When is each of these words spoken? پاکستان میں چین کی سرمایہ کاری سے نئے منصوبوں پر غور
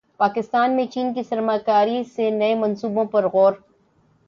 پاکستان 0.19 0.75
میں 0.75 0.85
چین 0.85 1.13
کی 1.13 1.23
سرمایہ 1.23 1.65
کاری 1.65 2.03
سے 2.05 2.29
نئے 2.29 2.53
منصوبوں 2.55 3.05
پر 3.05 3.27
غور 3.27 3.53